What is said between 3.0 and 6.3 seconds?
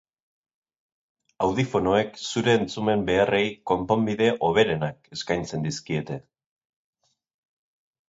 beharrei konponbide hoberenak eskaintzen dizkiete.